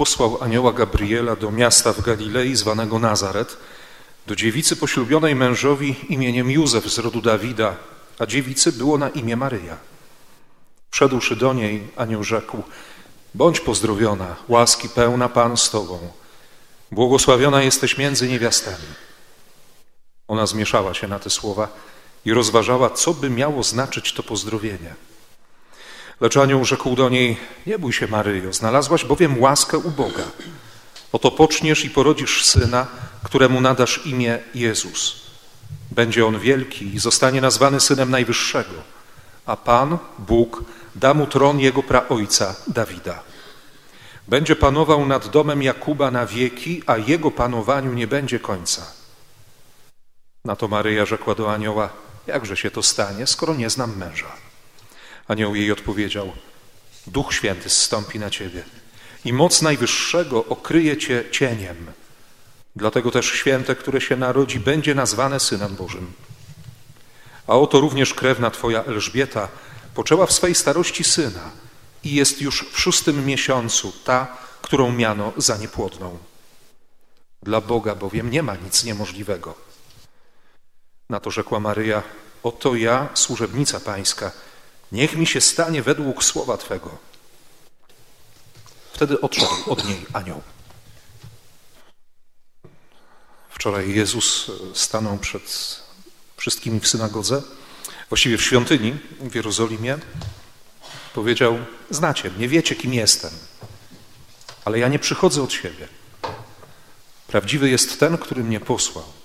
posłał 0.00 0.42
anioła 0.42 0.72
Gabriela 0.72 1.36
do 1.36 1.50
miasta 1.50 1.92
w 1.92 2.00
Galilei 2.00 2.56
zwanego 2.56 2.98
Nazaret, 2.98 3.56
do 4.26 4.36
dziewicy 4.36 4.76
poślubionej 4.76 5.34
mężowi 5.34 5.96
imieniem 6.08 6.50
Józef 6.50 6.92
z 6.92 6.98
rodu 6.98 7.20
Dawida, 7.20 7.76
a 8.18 8.26
dziewicy 8.26 8.72
było 8.72 8.98
na 8.98 9.08
imię 9.08 9.36
Maryja. 9.36 9.76
Wszedłszy 10.90 11.36
do 11.36 11.52
niej, 11.52 11.88
anioł 11.96 12.24
rzekł, 12.24 12.62
bądź 13.34 13.60
pozdrowiona, 13.60 14.36
łaski 14.48 14.88
pełna 14.88 15.28
Pan 15.28 15.56
z 15.56 15.70
Tobą, 15.70 15.98
błogosławiona 16.92 17.62
jesteś 17.62 17.98
między 17.98 18.28
niewiastami. 18.28 18.90
Ona 20.28 20.46
zmieszała 20.46 20.94
się 20.94 21.08
na 21.08 21.18
te 21.18 21.30
słowa 21.30 21.68
i 22.24 22.32
rozważała, 22.32 22.90
co 22.90 23.14
by 23.14 23.30
miało 23.30 23.62
znaczyć 23.62 24.12
to 24.12 24.22
pozdrowienie. 24.22 24.94
Lecz 26.20 26.36
anioł 26.36 26.64
rzekł 26.64 26.96
do 26.96 27.08
niej, 27.08 27.36
nie 27.66 27.78
bój 27.78 27.92
się 27.92 28.08
Maryjo, 28.08 28.52
znalazłaś 28.52 29.04
bowiem 29.04 29.40
łaskę 29.40 29.78
u 29.78 29.90
Boga. 29.90 30.24
Oto 31.12 31.30
poczniesz 31.30 31.84
i 31.84 31.90
porodzisz 31.90 32.44
syna, 32.44 32.86
któremu 33.22 33.60
nadasz 33.60 34.06
imię 34.06 34.38
Jezus. 34.54 35.20
Będzie 35.90 36.26
on 36.26 36.38
wielki 36.38 36.94
i 36.94 36.98
zostanie 36.98 37.40
nazwany 37.40 37.80
synem 37.80 38.10
Najwyższego, 38.10 38.74
a 39.46 39.56
Pan, 39.56 39.98
Bóg, 40.18 40.64
da 40.94 41.14
mu 41.14 41.26
tron 41.26 41.60
jego 41.60 41.82
praojca 41.82 42.54
Dawida. 42.66 43.22
Będzie 44.28 44.56
panował 44.56 45.06
nad 45.06 45.28
domem 45.28 45.62
Jakuba 45.62 46.10
na 46.10 46.26
wieki, 46.26 46.82
a 46.86 46.96
jego 46.96 47.30
panowaniu 47.30 47.92
nie 47.92 48.06
będzie 48.06 48.38
końca. 48.38 48.82
Na 50.44 50.56
to 50.56 50.68
Maryja 50.68 51.06
rzekła 51.06 51.34
do 51.34 51.52
anioła, 51.52 51.88
jakże 52.26 52.56
się 52.56 52.70
to 52.70 52.82
stanie, 52.82 53.26
skoro 53.26 53.54
nie 53.54 53.70
znam 53.70 53.96
męża? 53.96 54.49
Anioł 55.30 55.54
jej 55.54 55.72
odpowiedział, 55.72 56.32
Duch 57.06 57.34
Święty 57.34 57.70
zstąpi 57.70 58.18
na 58.18 58.30
ciebie 58.30 58.62
i 59.24 59.32
moc 59.32 59.62
Najwyższego 59.62 60.44
okryje 60.44 60.96
cię 60.96 61.24
cieniem. 61.30 61.76
Dlatego 62.76 63.10
też 63.10 63.26
święte, 63.26 63.74
które 63.74 64.00
się 64.00 64.16
narodzi, 64.16 64.60
będzie 64.60 64.94
nazwane 64.94 65.40
Synem 65.40 65.76
Bożym. 65.76 66.12
A 67.46 67.56
oto 67.56 67.80
również 67.80 68.14
krewna 68.14 68.50
twoja 68.50 68.84
Elżbieta 68.84 69.48
poczęła 69.94 70.26
w 70.26 70.32
swej 70.32 70.54
starości 70.54 71.04
syna 71.04 71.50
i 72.04 72.14
jest 72.14 72.40
już 72.40 72.64
w 72.72 72.80
szóstym 72.80 73.26
miesiącu 73.26 73.92
ta, 74.04 74.36
którą 74.62 74.92
miano 74.92 75.32
za 75.36 75.56
niepłodną. 75.56 76.18
Dla 77.42 77.60
Boga 77.60 77.94
bowiem 77.94 78.30
nie 78.30 78.42
ma 78.42 78.56
nic 78.56 78.84
niemożliwego. 78.84 79.54
Na 81.10 81.20
to 81.20 81.30
rzekła 81.30 81.60
Maryja, 81.60 82.02
oto 82.42 82.74
ja, 82.74 83.08
służebnica 83.14 83.80
pańska, 83.80 84.32
niech 84.92 85.16
mi 85.16 85.26
się 85.26 85.40
stanie 85.40 85.82
według 85.82 86.24
słowa 86.24 86.56
Twego. 86.56 86.98
Wtedy 88.92 89.20
odszedł 89.20 89.54
od 89.66 89.88
niej 89.88 90.06
anioł. 90.12 90.42
Wczoraj 93.50 93.94
Jezus 93.94 94.50
stanął 94.74 95.18
przed 95.18 95.76
wszystkimi 96.36 96.80
w 96.80 96.88
synagodze, 96.88 97.42
właściwie 98.08 98.38
w 98.38 98.44
świątyni 98.44 98.96
w 99.20 99.34
Jerozolimie. 99.34 99.98
Powiedział: 101.14 101.58
Znacie 101.90 102.30
mnie, 102.30 102.48
wiecie, 102.48 102.76
kim 102.76 102.94
jestem, 102.94 103.30
ale 104.64 104.78
ja 104.78 104.88
nie 104.88 104.98
przychodzę 104.98 105.42
od 105.42 105.52
siebie. 105.52 105.88
Prawdziwy 107.26 107.70
jest 107.70 108.00
ten, 108.00 108.18
który 108.18 108.44
mnie 108.44 108.60
posłał. 108.60 109.19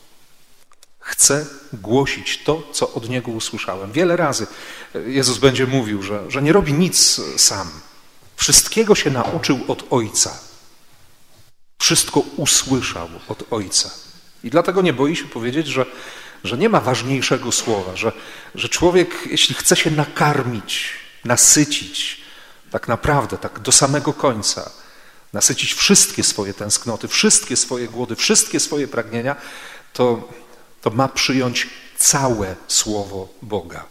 Chcę 1.17 1.45
głosić 1.73 2.44
to, 2.44 2.63
co 2.73 2.94
od 2.94 3.09
Niego 3.09 3.31
usłyszałem. 3.31 3.91
Wiele 3.91 4.16
razy 4.16 4.47
Jezus 5.05 5.38
będzie 5.38 5.67
mówił, 5.67 6.03
że, 6.03 6.31
że 6.31 6.41
nie 6.41 6.53
robi 6.53 6.73
nic 6.73 7.21
sam. 7.38 7.71
Wszystkiego 8.35 8.95
się 8.95 9.11
nauczył 9.11 9.59
od 9.67 9.83
Ojca. 9.89 10.39
Wszystko 11.80 12.19
usłyszał 12.19 13.09
od 13.27 13.43
Ojca. 13.52 13.89
I 14.43 14.49
dlatego 14.49 14.81
nie 14.81 14.93
boi 14.93 15.16
się 15.16 15.23
powiedzieć, 15.23 15.67
że, 15.67 15.86
że 16.43 16.58
nie 16.58 16.69
ma 16.69 16.80
ważniejszego 16.80 17.52
słowa, 17.52 17.95
że, 17.95 18.11
że 18.55 18.70
człowiek, 18.70 19.15
jeśli 19.26 19.55
chce 19.55 19.76
się 19.76 19.92
nakarmić, 19.92 20.89
nasycić, 21.26 22.21
tak 22.71 22.87
naprawdę, 22.87 23.37
tak 23.37 23.59
do 23.59 23.71
samego 23.71 24.14
końca, 24.14 24.71
nasycić 25.33 25.73
wszystkie 25.73 26.23
swoje 26.23 26.53
tęsknoty, 26.53 27.08
wszystkie 27.08 27.55
swoje 27.55 27.87
głody, 27.87 28.15
wszystkie 28.15 28.59
swoje 28.59 28.87
pragnienia, 28.87 29.36
to, 29.93 30.30
to 30.85 30.91
ma 30.91 31.07
przyjąć 31.07 31.69
całe 31.97 32.55
słowo 32.67 33.29
Boga. 33.41 33.85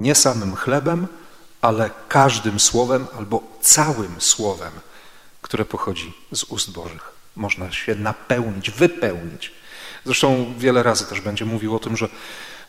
Nie 0.00 0.14
samym 0.14 0.56
chlebem, 0.56 1.06
ale 1.60 1.90
każdym 2.08 2.60
słowem 2.60 3.06
albo 3.18 3.42
całym 3.60 4.20
słowem, 4.20 4.72
które 5.42 5.64
pochodzi 5.64 6.14
z 6.32 6.44
ust 6.44 6.72
Bożych. 6.72 7.12
Można 7.36 7.72
się 7.72 7.94
napełnić, 7.94 8.70
wypełnić. 8.70 9.52
Zresztą 10.04 10.54
wiele 10.58 10.82
razy 10.82 11.04
też 11.04 11.20
będzie 11.20 11.44
mówił 11.44 11.76
o 11.76 11.78
tym, 11.78 11.96
że, 11.96 12.08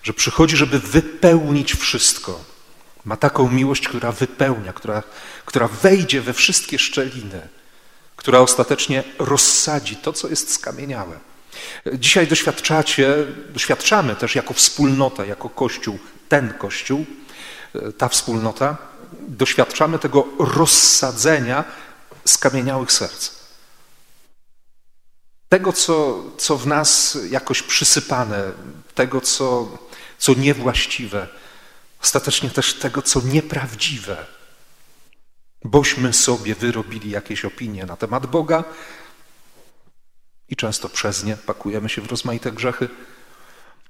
że 0.03 0.13
przychodzi, 0.13 0.57
żeby 0.57 0.79
wypełnić 0.79 1.73
wszystko. 1.73 2.43
Ma 3.05 3.17
taką 3.17 3.51
miłość, 3.51 3.87
która 3.87 4.11
wypełnia, 4.11 4.73
która, 4.73 5.03
która 5.45 5.67
wejdzie 5.67 6.21
we 6.21 6.33
wszystkie 6.33 6.79
szczeliny, 6.79 7.47
która 8.15 8.39
ostatecznie 8.39 9.03
rozsadzi 9.19 9.95
to, 9.95 10.13
co 10.13 10.27
jest 10.29 10.53
skamieniałe. 10.53 11.34
Dzisiaj 11.93 12.27
doświadczacie, 12.27 13.15
doświadczamy 13.49 14.15
też 14.15 14.35
jako 14.35 14.53
wspólnota, 14.53 15.25
jako 15.25 15.49
Kościół, 15.49 15.99
ten 16.29 16.53
Kościół, 16.53 17.05
ta 17.97 18.09
wspólnota, 18.09 18.77
doświadczamy 19.27 19.99
tego 19.99 20.27
rozsadzenia 20.39 21.63
skamieniałych 22.25 22.91
serc. 22.91 23.31
Tego, 25.49 25.73
co, 25.73 26.23
co 26.37 26.57
w 26.57 26.67
nas 26.67 27.17
jakoś 27.29 27.61
przysypane, 27.61 28.51
tego, 28.95 29.21
co, 29.21 29.77
co 30.17 30.33
niewłaściwe, 30.33 31.27
ostatecznie 32.01 32.49
też 32.49 32.73
tego, 32.73 33.01
co 33.01 33.21
nieprawdziwe. 33.21 34.25
Bośmy 35.63 36.13
sobie 36.13 36.55
wyrobili 36.55 37.09
jakieś 37.09 37.45
opinie 37.45 37.85
na 37.85 37.97
temat 37.97 38.25
Boga 38.25 38.63
i 40.49 40.55
często 40.55 40.89
przez 40.89 41.23
nie 41.23 41.37
pakujemy 41.37 41.89
się 41.89 42.01
w 42.01 42.11
rozmaite 42.11 42.51
grzechy, 42.51 42.89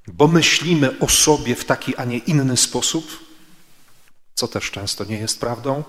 bo 0.07 0.27
myślimy 0.27 0.99
o 0.99 1.09
sobie 1.09 1.55
w 1.55 1.65
taki, 1.65 1.95
a 1.95 2.05
nie 2.05 2.17
inny 2.17 2.57
sposób, 2.57 3.19
co 4.35 4.47
też 4.47 4.71
często 4.71 5.05
nie 5.05 5.17
jest 5.17 5.39
prawdą. 5.39 5.83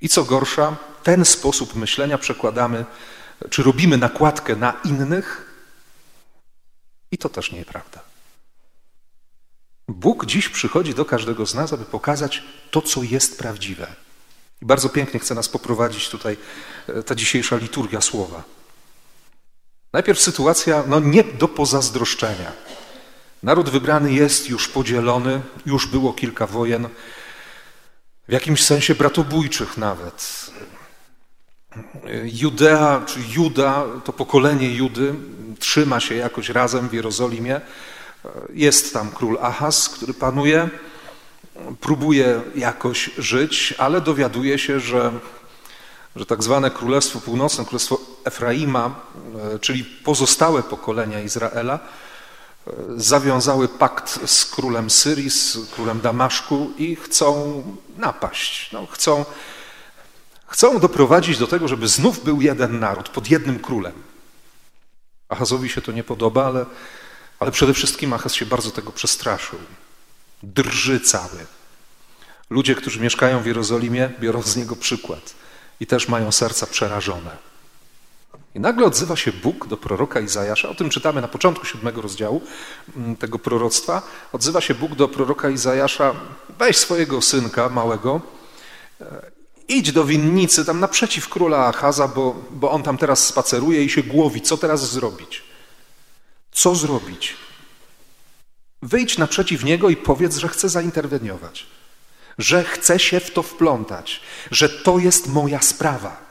I 0.00 0.08
co 0.08 0.24
gorsza, 0.24 0.76
ten 1.02 1.24
sposób 1.24 1.74
myślenia 1.74 2.18
przekładamy, 2.18 2.84
czy 3.50 3.62
robimy 3.62 3.98
nakładkę 3.98 4.56
na 4.56 4.80
innych, 4.84 5.54
i 7.10 7.18
to 7.18 7.28
też 7.28 7.52
nie 7.52 7.58
jest 7.58 7.70
prawda. 7.70 8.00
Bóg 9.88 10.26
dziś 10.26 10.48
przychodzi 10.48 10.94
do 10.94 11.04
każdego 11.04 11.46
z 11.46 11.54
nas, 11.54 11.72
aby 11.72 11.84
pokazać 11.84 12.42
to, 12.70 12.82
co 12.82 13.02
jest 13.02 13.38
prawdziwe. 13.38 13.94
I 14.62 14.66
bardzo 14.66 14.88
pięknie 14.88 15.20
chce 15.20 15.34
nas 15.34 15.48
poprowadzić 15.48 16.08
tutaj 16.08 16.36
e, 16.88 17.02
ta 17.02 17.14
dzisiejsza 17.14 17.56
liturgia 17.56 18.00
słowa. 18.00 18.42
Najpierw 19.94 20.20
sytuacja 20.20 20.84
no, 20.86 21.00
nie 21.00 21.24
do 21.24 21.48
pozazdroszczenia. 21.48 22.52
Naród 23.42 23.70
wybrany 23.70 24.12
jest 24.12 24.48
już 24.48 24.68
podzielony, 24.68 25.40
już 25.66 25.86
było 25.86 26.12
kilka 26.12 26.46
wojen, 26.46 26.88
w 28.28 28.32
jakimś 28.32 28.62
sensie 28.64 28.94
bratobójczych 28.94 29.76
nawet. 29.76 30.50
Judea 32.24 33.02
czy 33.06 33.20
Juda, 33.36 33.84
to 34.04 34.12
pokolenie 34.12 34.74
Judy, 34.74 35.14
trzyma 35.58 36.00
się 36.00 36.14
jakoś 36.14 36.48
razem 36.48 36.88
w 36.88 36.92
Jerozolimie. 36.92 37.60
Jest 38.52 38.92
tam 38.92 39.10
król 39.10 39.38
Ahaz, 39.40 39.88
który 39.88 40.14
panuje, 40.14 40.68
próbuje 41.80 42.40
jakoś 42.54 43.10
żyć, 43.18 43.74
ale 43.78 44.00
dowiaduje 44.00 44.58
się, 44.58 44.80
że, 44.80 45.12
że 46.16 46.26
tak 46.26 46.42
zwane 46.42 46.70
Królestwo 46.70 47.20
Północne, 47.20 47.64
Królestwo 47.64 48.00
Efraima, 48.24 49.00
czyli 49.60 49.84
pozostałe 49.84 50.62
pokolenia 50.62 51.20
Izraela, 51.20 51.78
zawiązały 52.96 53.68
pakt 53.68 54.30
z 54.30 54.44
królem 54.44 54.90
Syrii, 54.90 55.30
z 55.30 55.58
królem 55.74 56.00
Damaszku 56.00 56.70
i 56.78 56.96
chcą 56.96 57.62
napaść. 57.96 58.72
No, 58.72 58.86
chcą, 58.86 59.24
chcą 60.46 60.78
doprowadzić 60.78 61.38
do 61.38 61.46
tego, 61.46 61.68
żeby 61.68 61.88
znów 61.88 62.24
był 62.24 62.40
jeden 62.40 62.80
naród 62.80 63.08
pod 63.08 63.30
jednym 63.30 63.58
królem. 63.58 63.92
Achazowi 65.28 65.68
się 65.68 65.82
to 65.82 65.92
nie 65.92 66.04
podoba, 66.04 66.46
ale, 66.46 66.66
ale 67.38 67.50
przede 67.50 67.74
wszystkim 67.74 68.12
Achaz 68.12 68.34
się 68.34 68.46
bardzo 68.46 68.70
tego 68.70 68.92
przestraszył. 68.92 69.58
Drży 70.42 71.00
cały. 71.00 71.46
Ludzie, 72.50 72.74
którzy 72.74 73.00
mieszkają 73.00 73.42
w 73.42 73.46
Jerozolimie, 73.46 74.10
biorą 74.20 74.42
z 74.42 74.56
niego 74.56 74.76
przykład 74.76 75.34
i 75.80 75.86
też 75.86 76.08
mają 76.08 76.32
serca 76.32 76.66
przerażone. 76.66 77.36
I 78.54 78.60
nagle 78.60 78.86
odzywa 78.86 79.16
się 79.16 79.32
Bóg 79.32 79.66
do 79.66 79.76
proroka 79.76 80.20
Izajasza, 80.20 80.68
o 80.68 80.74
tym 80.74 80.90
czytamy 80.90 81.20
na 81.20 81.28
początku 81.28 81.66
siódmego 81.66 82.02
rozdziału 82.02 82.42
mm, 82.96 83.16
tego 83.16 83.38
proroctwa. 83.38 84.02
Odzywa 84.32 84.60
się 84.60 84.74
Bóg 84.74 84.94
do 84.94 85.08
proroka 85.08 85.50
Izajasza, 85.50 86.14
weź 86.58 86.76
swojego 86.76 87.22
synka 87.22 87.68
małego 87.68 88.20
e, 89.00 89.30
idź 89.68 89.92
do 89.92 90.04
winnicy 90.04 90.64
tam 90.64 90.80
naprzeciw 90.80 91.28
króla 91.28 91.66
Achaza, 91.66 92.08
bo, 92.08 92.36
bo 92.50 92.70
on 92.70 92.82
tam 92.82 92.98
teraz 92.98 93.26
spaceruje 93.26 93.84
i 93.84 93.90
się 93.90 94.02
głowi. 94.02 94.40
Co 94.40 94.56
teraz 94.56 94.90
zrobić? 94.90 95.42
Co 96.52 96.74
zrobić? 96.74 97.36
Wyjdź 98.82 99.18
naprzeciw 99.18 99.64
niego 99.64 99.90
i 99.90 99.96
powiedz, 99.96 100.36
że 100.36 100.48
chce 100.48 100.68
zainterweniować, 100.68 101.66
że 102.38 102.64
chce 102.64 102.98
się 102.98 103.20
w 103.20 103.30
to 103.30 103.42
wplątać, 103.42 104.20
że 104.50 104.68
to 104.68 104.98
jest 104.98 105.28
moja 105.28 105.62
sprawa. 105.62 106.24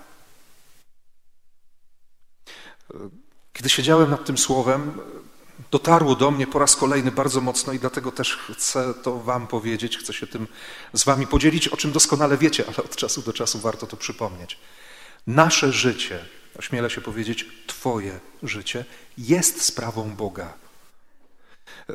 Kiedy 3.54 3.70
siedziałem 3.70 4.10
nad 4.10 4.26
tym 4.26 4.38
słowem, 4.38 5.00
dotarło 5.72 6.16
do 6.16 6.32
mnie 6.32 6.48
po 6.48 6.60
raz 6.60 6.76
kolejny 6.76 7.12
bardzo 7.12 7.42
mocno 7.42 7.74
i 7.74 7.80
dlatego 7.80 8.12
też 8.12 8.38
chcę 8.38 8.94
to 8.94 9.20
Wam 9.20 9.48
powiedzieć, 9.48 9.98
chcę 9.98 10.14
się 10.14 10.28
tym 10.28 10.48
z 10.94 11.04
Wami 11.04 11.28
podzielić, 11.28 11.68
o 11.68 11.78
czym 11.78 11.92
doskonale 11.92 12.38
wiecie, 12.38 12.64
ale 12.68 12.78
od 12.78 12.96
czasu 12.96 13.22
do 13.22 13.34
czasu 13.34 13.60
warto 13.60 13.88
to 13.88 13.98
przypomnieć. 13.98 14.60
Nasze 15.28 15.72
życie, 15.72 16.26
ośmielę 16.60 16.90
się 16.90 17.02
powiedzieć, 17.02 17.46
Twoje 17.68 18.20
życie, 18.44 18.86
jest 19.18 19.62
sprawą 19.62 20.16
Boga. 20.16 20.63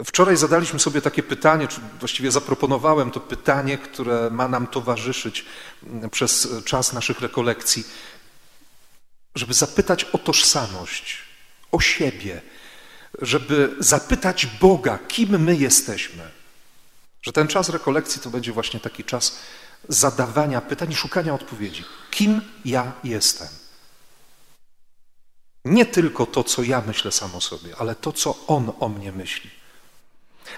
Wczoraj 0.04 0.36
zadaliśmy 0.36 0.78
sobie 0.78 1.02
takie 1.02 1.22
pytanie, 1.22 1.68
czy 1.68 1.80
właściwie 1.98 2.30
zaproponowałem 2.30 3.10
to 3.10 3.20
pytanie, 3.20 3.78
które 3.78 4.30
ma 4.30 4.48
nam 4.48 4.66
towarzyszyć 4.66 5.44
przez 6.10 6.48
czas 6.64 6.92
naszych 6.92 7.20
rekolekcji, 7.20 7.84
żeby 9.34 9.54
zapytać 9.54 10.04
o 10.04 10.18
tożsamość, 10.18 11.18
o 11.72 11.80
siebie, 11.80 12.42
żeby 13.22 13.76
zapytać 13.78 14.46
Boga, 14.46 14.98
kim 15.08 15.44
my 15.44 15.56
jesteśmy. 15.56 16.30
Że 17.22 17.32
ten 17.32 17.48
czas 17.48 17.68
rekolekcji 17.68 18.22
to 18.22 18.30
będzie 18.30 18.52
właśnie 18.52 18.80
taki 18.80 19.04
czas 19.04 19.38
zadawania 19.88 20.60
pytań 20.60 20.92
i 20.92 20.96
szukania 20.96 21.34
odpowiedzi. 21.34 21.84
Kim 22.10 22.40
ja 22.64 22.92
jestem? 23.04 23.48
Nie 25.64 25.86
tylko 25.86 26.26
to, 26.26 26.44
co 26.44 26.62
ja 26.62 26.82
myślę 26.86 27.12
sam 27.12 27.34
o 27.34 27.40
sobie, 27.40 27.76
ale 27.78 27.94
to, 27.94 28.12
co 28.12 28.46
On 28.46 28.72
o 28.80 28.88
mnie 28.88 29.12
myśli. 29.12 29.57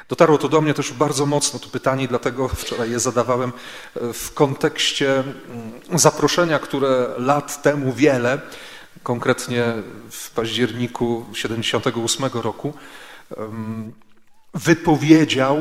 Dotarło 0.08 0.38
to 0.38 0.48
do 0.48 0.60
mnie 0.60 0.74
też 0.74 0.92
bardzo 0.92 1.26
mocno, 1.26 1.58
to 1.58 1.68
pytanie, 1.68 2.08
dlatego 2.08 2.48
wczoraj 2.48 2.90
je 2.90 3.00
zadawałem 3.00 3.52
e, 3.96 4.12
w 4.12 4.34
kontekście 4.34 5.14
mm, 5.14 5.98
zaproszenia, 5.98 6.58
które 6.58 7.14
lat 7.18 7.62
temu 7.62 7.92
wiele, 7.92 8.40
konkretnie 9.02 9.64
w 10.10 10.30
październiku 10.30 11.26
78 11.34 12.30
roku, 12.32 12.74
wypowiedział 14.54 15.58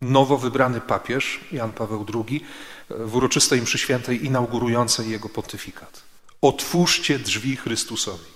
nowo 0.00 0.38
wybrany 0.38 0.80
papież 0.80 1.40
Jan 1.52 1.72
Paweł 1.72 2.06
II 2.14 2.44
w 2.90 3.16
uroczystej 3.16 3.62
mszy 3.62 3.78
świętej 3.78 4.26
inaugurującej 4.26 5.10
jego 5.10 5.28
pontyfikat. 5.28 6.02
Otwórzcie 6.42 7.18
drzwi 7.18 7.56
Chrystusowi. 7.56 8.30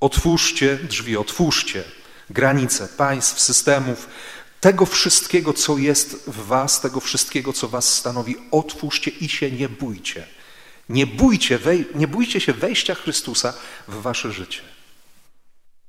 Otwórzcie 0.00 0.76
drzwi, 0.76 1.16
otwórzcie 1.16 1.84
granice 2.30 2.88
państw, 2.88 3.40
systemów, 3.40 4.08
tego 4.60 4.86
wszystkiego, 4.86 5.52
co 5.52 5.78
jest 5.78 6.30
w 6.30 6.46
Was, 6.46 6.80
tego 6.80 7.00
wszystkiego, 7.00 7.52
co 7.52 7.68
Was 7.68 7.92
stanowi. 7.92 8.36
Otwórzcie 8.50 9.10
i 9.10 9.28
się 9.28 9.50
nie 9.50 9.68
bójcie. 9.68 10.26
Nie 10.88 11.06
bójcie, 11.06 11.58
wej, 11.58 11.88
nie 11.94 12.08
bójcie 12.08 12.40
się 12.40 12.52
wejścia 12.52 12.94
Chrystusa 12.94 13.54
w 13.88 14.02
Wasze 14.02 14.32
życie. 14.32 14.62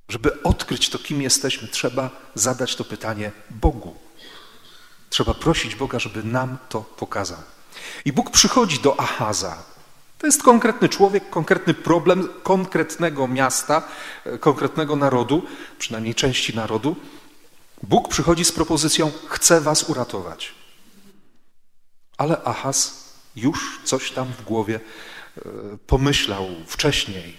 Żeby 0.10 0.44
odkryć 0.44 0.90
to, 0.90 1.00
kim 1.00 1.22
jesteśmy, 1.22 1.68
trzeba 1.68 2.10
zadać 2.36 2.76
to 2.76 2.84
pytanie 2.84 3.32
Bogu. 3.50 3.96
Trzeba 5.10 5.34
prosić 5.34 5.76
Boga, 5.76 6.00
żeby 6.00 6.24
nam 6.24 6.58
to 6.70 6.82
pokazał. 6.82 7.44
I 8.06 8.14
Bóg 8.14 8.32
przychodzi 8.32 8.80
do 8.80 9.00
Ahaza, 9.00 9.64
to 10.20 10.28
jest 10.28 10.44
konkretny 10.44 10.90
człowiek, 10.90 11.30
konkretny 11.30 11.74
problem 11.74 12.30
konkretnego 12.44 13.28
miasta, 13.28 13.84
e, 14.26 14.38
konkretnego 14.38 14.96
narodu, 14.96 15.44
przynajmniej 15.80 16.16
części 16.16 16.56
narodu. 16.56 16.96
Bóg 17.84 18.10
przychodzi 18.10 18.46
z 18.46 18.52
propozycją: 18.52 19.12
Chcę 19.28 19.62
was 19.62 19.90
uratować. 19.90 20.56
Ale 22.18 22.44
Ahaz 22.44 23.10
już 23.36 23.80
coś 23.84 24.12
tam 24.12 24.28
w 24.28 24.44
głowie 24.44 24.80
e, 24.80 25.42
pomyślał 25.88 26.48
wcześniej 26.68 27.38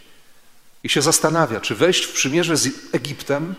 i 0.84 0.88
się 0.88 1.02
zastanawia, 1.02 1.60
czy 1.60 1.74
wejść 1.74 2.04
w 2.04 2.12
przymierze 2.12 2.56
z 2.56 2.68
Egiptem 2.92 3.54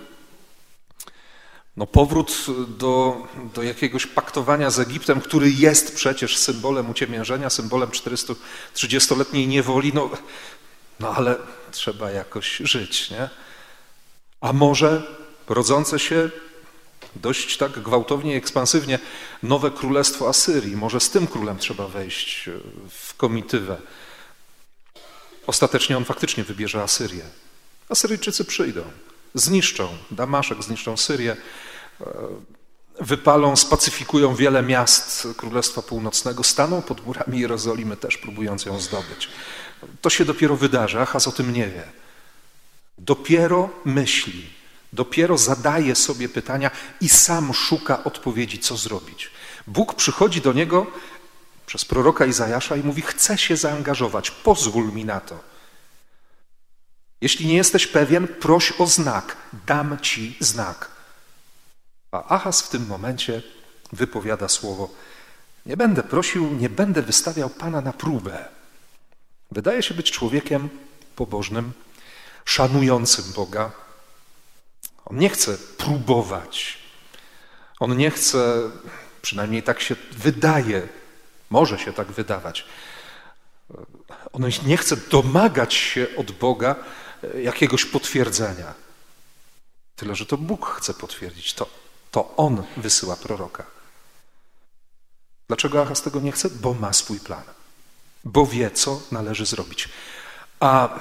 no 1.78 1.88
powrót 1.88 2.46
do, 2.68 3.28
do 3.54 3.64
jakiegoś 3.64 4.06
paktowania 4.08 4.70
z 4.70 4.80
Egiptem, 4.80 5.22
który 5.22 5.52
jest 5.52 5.96
przecież 5.96 6.38
symbolem 6.38 6.90
uciemiężenia, 6.90 7.50
symbolem 7.50 7.90
430-letniej 7.90 9.48
niewoli, 9.48 9.92
no, 9.94 10.10
no 11.00 11.16
ale 11.16 11.36
trzeba 11.72 12.12
jakoś 12.12 12.58
żyć, 12.58 13.10
nie? 13.10 13.30
A 14.42 14.54
może 14.54 15.04
rodzące 15.50 16.00
się 16.00 16.30
dość 17.16 17.58
tak 17.58 17.72
gwałtownie 17.72 18.34
i 18.34 18.38
ekspansywnie 18.38 19.00
nowe 19.44 19.72
królestwo 19.72 20.30
Asyrii, 20.30 20.76
może 20.76 21.00
z 21.00 21.10
tym 21.10 21.28
królem 21.28 21.58
trzeba 21.58 21.88
wejść 21.88 22.50
w 22.90 23.14
komitywę. 23.16 23.78
Ostatecznie 25.48 25.98
on 25.98 26.06
faktycznie 26.06 26.44
wybierze 26.44 26.84
Asyrię. 26.84 27.24
Asyryjczycy 27.90 28.46
przyjdą 28.46 28.84
zniszczą 29.34 29.88
Damaszek, 30.12 30.64
zniszczą 30.64 30.98
Syrię, 30.98 31.36
e, 32.02 32.06
wypalą, 33.00 33.56
spacyfikują 33.56 34.36
wiele 34.36 34.64
miast 34.64 35.28
Królestwa 35.38 35.82
Północnego, 35.82 36.44
staną 36.44 36.82
pod 36.82 37.06
murami 37.06 37.40
Jerozolimy, 37.40 37.98
też 37.98 38.18
próbując 38.18 38.66
ją 38.66 38.80
zdobyć. 38.80 39.30
To 40.02 40.10
się 40.10 40.26
dopiero 40.26 40.56
wydarzy, 40.56 41.00
Achaz 41.00 41.28
o 41.28 41.32
tym 41.32 41.54
nie 41.54 41.68
wie. 41.68 41.84
Dopiero 42.98 43.70
myśli, 43.86 44.50
dopiero 44.94 45.38
zadaje 45.38 45.96
sobie 45.96 46.30
pytania 46.30 46.72
i 47.02 47.10
sam 47.10 47.54
szuka 47.54 48.04
odpowiedzi, 48.04 48.60
co 48.60 48.78
zrobić. 48.78 49.32
Bóg 49.68 49.96
przychodzi 49.96 50.42
do 50.42 50.54
niego 50.54 50.88
przez 51.66 51.86
proroka 51.86 52.26
Izajasza 52.26 52.76
i 52.76 52.84
mówi: 52.84 53.02
Chcę 53.02 53.38
się 53.38 53.58
zaangażować, 53.58 54.32
pozwól 54.32 54.94
mi 54.94 55.06
na 55.06 55.20
to. 55.20 55.51
Jeśli 57.22 57.48
nie 57.48 57.56
jesteś 57.56 57.88
pewien, 57.88 58.28
proś 58.28 58.74
o 58.80 58.88
znak, 58.88 59.38
dam 59.68 60.00
ci 60.00 60.38
znak. 60.40 60.92
A 62.12 62.36
Achaz 62.36 62.62
w 62.62 62.70
tym 62.70 62.88
momencie 62.88 63.42
wypowiada 63.94 64.48
słowo: 64.48 64.90
Nie 65.66 65.78
będę 65.78 66.04
prosił, 66.04 66.54
nie 66.54 66.70
będę 66.70 67.02
wystawiał 67.02 67.50
Pana 67.50 67.82
na 67.82 67.94
próbę. 67.94 68.46
Wydaje 69.52 69.84
się 69.84 69.94
być 69.94 70.12
człowiekiem 70.12 70.70
pobożnym, 71.16 71.72
szanującym 72.46 73.26
Boga. 73.36 73.72
On 75.06 75.18
nie 75.18 75.30
chce 75.30 75.58
próbować. 75.58 76.78
On 77.80 77.98
nie 77.98 78.12
chce, 78.12 78.72
przynajmniej 79.22 79.64
tak 79.64 79.82
się 79.82 79.96
wydaje, 80.12 80.88
może 81.50 81.80
się 81.80 81.94
tak 81.94 82.08
wydawać. 82.08 82.66
On 84.34 84.50
nie 84.66 84.78
chce 84.78 84.98
domagać 84.98 85.74
się 85.74 86.08
od 86.18 86.32
Boga 86.32 86.76
jakiegoś 87.44 87.86
potwierdzenia. 87.86 88.74
Tyle, 89.96 90.16
że 90.16 90.26
to 90.26 90.38
Bóg 90.38 90.66
chce 90.66 90.94
potwierdzić. 90.94 91.54
To, 91.54 91.70
to 92.12 92.36
On 92.38 92.64
wysyła 92.78 93.16
proroka. 93.16 93.64
Dlaczego 95.48 95.82
Achaz 95.82 96.02
tego 96.02 96.20
nie 96.20 96.32
chce? 96.32 96.50
Bo 96.50 96.74
ma 96.74 96.94
swój 96.94 97.20
plan. 97.20 97.44
Bo 98.24 98.46
wie, 98.46 98.72
co 98.72 99.02
należy 99.12 99.46
zrobić. 99.46 99.90
A 100.60 101.00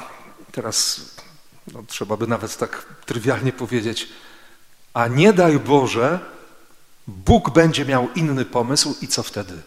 teraz 0.53 1.01
no, 1.73 1.83
trzeba 1.87 2.17
by 2.17 2.27
nawet 2.27 2.57
tak 2.57 2.87
trywialnie 3.07 3.53
powiedzieć, 3.53 4.09
a 4.95 5.09
nie 5.09 5.33
daj 5.33 5.59
Boże, 5.59 6.21
Bóg 7.07 7.51
będzie 7.51 7.85
miał 7.85 8.13
inny 8.13 8.45
pomysł 8.45 8.97
i 9.01 9.09
co 9.09 9.23
wtedy? 9.23 9.63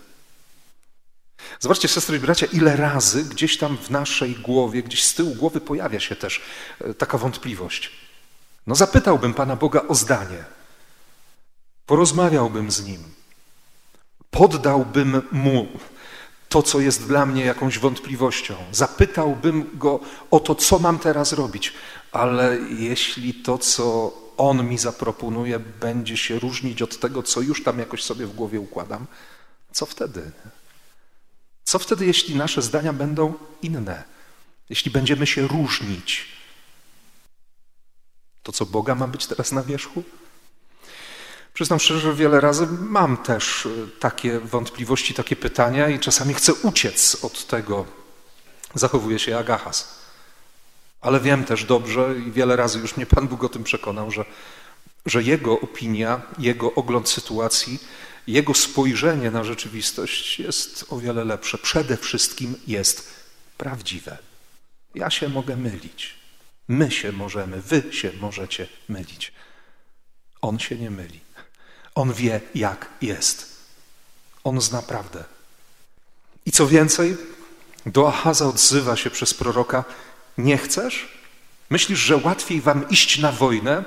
Zobaczcie, 1.64 1.88
siostry 1.88 2.18
i 2.18 2.20
bracia, 2.20 2.46
ile 2.46 2.76
razy 2.76 3.24
gdzieś 3.24 3.58
tam 3.58 3.78
w 3.78 3.90
naszej 3.90 4.36
głowie, 4.36 4.84
gdzieś 4.84 5.04
z 5.04 5.14
tyłu 5.14 5.36
głowy 5.36 5.62
pojawia 5.62 6.00
się 6.00 6.16
też 6.16 6.42
e, 6.82 6.94
taka 6.94 7.18
wątpliwość. 7.18 7.92
No 8.68 8.76
zapytałbym 8.76 9.34
Pana 9.34 9.56
Boga 9.56 9.82
o 9.88 9.96
zdanie, 9.96 10.44
porozmawiałbym 11.86 12.72
z 12.72 12.86
Nim, 12.86 13.04
poddałbym 14.32 15.22
Mu 15.32 15.68
to, 16.50 16.64
co 16.64 16.80
jest 16.80 17.08
dla 17.08 17.26
mnie 17.26 17.46
jakąś 17.46 17.80
wątpliwością, 17.80 18.56
zapytałbym 18.72 19.70
Go 19.74 20.00
o 20.32 20.40
to, 20.40 20.56
co 20.56 20.80
mam 20.80 21.00
teraz 21.00 21.34
robić, 21.34 21.74
ale 22.12 22.58
jeśli 22.70 23.34
to, 23.34 23.58
co 23.58 24.14
On 24.38 24.70
mi 24.70 24.78
zaproponuje, 24.78 25.60
będzie 25.60 26.18
się 26.18 26.40
różnić 26.40 26.82
od 26.82 27.00
tego, 27.00 27.24
co 27.24 27.42
już 27.42 27.64
tam 27.64 27.80
jakoś 27.80 28.04
sobie 28.04 28.26
w 28.26 28.36
głowie 28.36 28.60
układam, 28.60 29.08
co 29.72 29.86
wtedy? 29.86 30.32
Co 31.64 31.80
wtedy, 31.80 32.06
jeśli 32.06 32.36
nasze 32.36 32.62
zdania 32.62 32.94
będą 32.94 33.34
inne? 33.62 34.04
Jeśli 34.70 34.92
będziemy 34.92 35.28
się 35.28 35.48
różnić? 35.48 36.28
To 38.44 38.52
co 38.52 38.66
Boga 38.66 38.96
ma 38.96 39.08
być 39.08 39.28
teraz 39.28 39.52
na 39.52 39.64
wierzchu? 39.64 40.04
Przyznam 41.54 41.80
szczerze, 41.80 42.00
że 42.00 42.14
wiele 42.14 42.42
razy 42.42 42.68
mam 42.80 43.18
też 43.18 43.66
y, 43.66 43.90
takie 44.00 44.40
wątpliwości, 44.40 45.14
takie 45.14 45.36
pytania 45.36 45.90
i 45.90 46.00
czasami 46.00 46.34
chcę 46.34 46.54
uciec 46.54 47.24
od 47.24 47.48
tego. 47.48 47.86
Zachowuje 48.74 49.20
się 49.20 49.32
jak. 49.32 49.48
Ale 51.02 51.20
wiem 51.20 51.44
też 51.44 51.66
dobrze 51.66 52.16
i 52.28 52.32
wiele 52.32 52.56
razy 52.56 52.80
już 52.80 52.98
mnie 52.98 53.06
Pan 53.06 53.28
Bóg 53.28 53.44
o 53.44 53.50
tym 53.50 53.64
przekonał, 53.64 54.12
że, 54.12 54.26
że 55.06 55.24
jego 55.24 55.60
opinia, 55.60 56.22
jego 56.40 56.74
ogląd 56.74 57.10
sytuacji, 57.10 57.80
jego 58.28 58.54
spojrzenie 58.54 59.32
na 59.32 59.44
rzeczywistość 59.44 60.40
jest 60.40 60.86
o 60.90 61.00
wiele 61.00 61.24
lepsze. 61.24 61.58
Przede 61.58 61.98
wszystkim 61.98 62.56
jest 62.68 63.14
prawdziwe. 63.58 64.18
Ja 64.96 65.10
się 65.10 65.30
mogę 65.30 65.56
mylić. 65.56 66.16
My 66.68 66.92
się 66.92 67.12
możemy, 67.12 67.62
wy 67.62 67.84
się 67.92 68.12
możecie 68.22 68.68
mylić. 68.90 69.32
On 70.42 70.60
się 70.60 70.76
nie 70.76 70.92
myli. 70.92 71.20
On 71.96 72.14
wie, 72.14 72.42
jak 72.56 72.90
jest. 73.02 73.54
On 74.44 74.62
zna 74.62 74.82
prawdę. 74.82 75.24
I 76.46 76.52
co 76.52 76.68
więcej, 76.68 77.18
do 77.86 78.08
Ahaza 78.08 78.48
odzywa 78.48 78.96
się 78.96 79.10
przez 79.10 79.34
proroka: 79.34 79.84
Nie 80.38 80.58
chcesz? 80.58 81.18
Myślisz, 81.70 82.00
że 82.00 82.18
łatwiej 82.18 82.62
wam 82.62 82.90
iść 82.90 83.20
na 83.20 83.32
wojnę? 83.32 83.84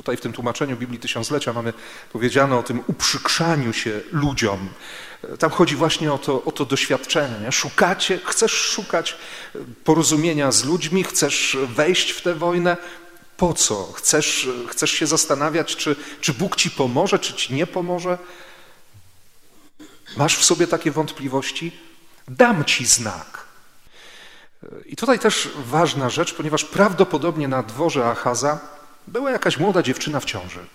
Tutaj 0.00 0.16
w 0.16 0.20
tym 0.20 0.32
tłumaczeniu 0.32 0.76
Biblii 0.76 0.98
Tysiąclecia 0.98 1.52
mamy 1.52 1.72
powiedziane 2.12 2.58
o 2.58 2.62
tym 2.62 2.82
uprzykrzaniu 2.86 3.72
się 3.72 4.00
ludziom. 4.12 4.68
Tam 5.38 5.50
chodzi 5.50 5.76
właśnie 5.76 6.12
o 6.12 6.18
to, 6.18 6.44
o 6.44 6.52
to 6.52 6.64
doświadczenie. 6.64 7.34
Nie? 7.40 7.52
Szukacie, 7.52 8.18
chcesz 8.24 8.52
szukać 8.52 9.16
porozumienia 9.84 10.52
z 10.52 10.64
ludźmi, 10.64 11.04
chcesz 11.04 11.56
wejść 11.74 12.10
w 12.10 12.22
tę 12.22 12.34
wojnę, 12.34 12.76
po 13.36 13.54
co? 13.54 13.92
Chcesz, 13.92 14.48
chcesz 14.68 14.90
się 14.90 15.06
zastanawiać, 15.06 15.76
czy, 15.76 15.96
czy 16.20 16.34
Bóg 16.34 16.56
ci 16.56 16.70
pomoże, 16.70 17.18
czy 17.18 17.32
ci 17.32 17.54
nie 17.54 17.66
pomoże? 17.66 18.18
Masz 20.16 20.36
w 20.36 20.44
sobie 20.44 20.66
takie 20.66 20.90
wątpliwości? 20.90 21.72
Dam 22.28 22.64
ci 22.64 22.86
znak. 22.86 23.44
I 24.86 24.96
tutaj 24.96 25.18
też 25.18 25.48
ważna 25.56 26.10
rzecz, 26.10 26.34
ponieważ 26.34 26.64
prawdopodobnie 26.64 27.48
na 27.48 27.62
dworze 27.62 28.06
Achaza 28.06 28.79
była 29.06 29.30
jakaś 29.30 29.58
młoda 29.58 29.82
dziewczyna 29.82 30.20
w 30.20 30.24
ciąży. 30.24 30.66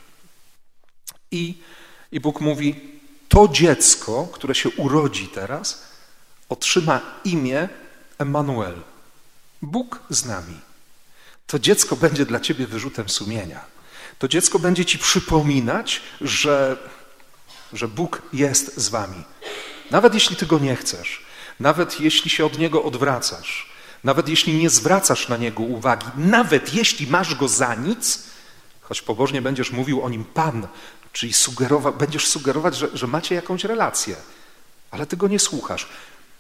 I, 1.32 1.58
I 2.12 2.20
Bóg 2.20 2.42
mówi: 2.42 2.76
To 3.30 3.48
dziecko, 3.48 4.28
które 4.34 4.56
się 4.56 4.70
urodzi 4.70 5.28
teraz, 5.28 5.84
otrzyma 6.50 7.02
imię 7.24 7.70
Emanuel. 8.18 8.82
Bóg 9.62 10.00
z 10.10 10.26
nami 10.26 10.60
to 11.48 11.60
dziecko 11.60 11.96
będzie 11.96 12.26
dla 12.26 12.40
ciebie 12.40 12.68
wyrzutem 12.68 13.10
sumienia. 13.10 13.66
To 14.20 14.28
dziecko 14.28 14.60
będzie 14.60 14.86
ci 14.86 15.00
przypominać, 15.00 16.02
że, 16.22 16.78
że 17.74 17.88
Bóg 17.88 18.22
jest 18.34 18.78
z 18.78 18.90
wami. 18.90 19.24
Nawet 19.92 20.14
jeśli 20.14 20.36
ty 20.36 20.46
go 20.46 20.60
nie 20.60 20.76
chcesz, 20.76 21.26
nawet 21.60 22.00
jeśli 22.00 22.30
się 22.30 22.46
od 22.46 22.58
niego 22.58 22.84
odwracasz, 22.84 23.75
nawet 24.06 24.30
jeśli 24.30 24.54
nie 24.54 24.70
zwracasz 24.70 25.30
na 25.30 25.38
niego 25.38 25.64
uwagi, 25.64 26.06
nawet 26.18 26.74
jeśli 26.74 27.08
masz 27.08 27.36
go 27.36 27.48
za 27.48 27.76
nic, 27.76 28.24
choć 28.82 29.02
pobożnie 29.02 29.42
będziesz 29.42 29.72
mówił 29.72 30.02
o 30.02 30.10
nim 30.10 30.26
Pan, 30.26 30.68
czyli 31.12 31.34
sugerowa, 31.34 31.92
będziesz 31.92 32.28
sugerować, 32.28 32.76
że, 32.76 32.88
że 32.94 33.08
macie 33.08 33.36
jakąś 33.36 33.64
relację, 33.64 34.16
ale 34.92 35.06
ty 35.06 35.18
go 35.18 35.28
nie 35.28 35.40
słuchasz. 35.40 35.90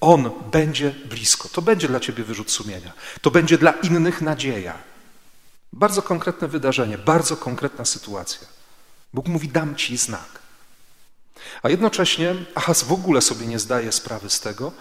On 0.01 0.31
będzie 0.51 0.91
blisko. 0.91 1.49
To 1.49 1.61
będzie 1.61 1.87
dla 1.87 1.99
ciebie 1.99 2.23
wyrzut 2.23 2.51
sumienia. 2.51 2.91
To 3.21 3.31
będzie 3.31 3.57
dla 3.57 3.71
innych 3.71 4.21
nadzieja. 4.21 4.77
Bardzo 5.73 6.01
konkretne 6.01 6.47
wydarzenie, 6.47 6.97
bardzo 6.97 7.37
konkretna 7.37 7.85
sytuacja. 7.85 8.47
Bóg 9.13 9.27
mówi: 9.27 9.49
Dam 9.49 9.75
ci 9.75 9.97
znak. 9.97 10.39
A 11.63 11.69
jednocześnie 11.69 12.35
Ahaz 12.55 12.83
w 12.83 12.91
ogóle 12.91 13.21
sobie 13.21 13.45
nie 13.45 13.59
zdaje 13.59 13.91
sprawy 13.91 14.29
z 14.29 14.39
tego, 14.39 14.71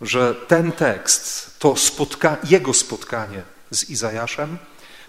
że 0.00 0.34
ten 0.34 0.72
tekst, 0.72 1.56
to 1.58 1.76
spotka 1.76 2.36
jego 2.44 2.74
spotkanie 2.74 3.42
z 3.70 3.90
Izajaszem, 3.90 4.58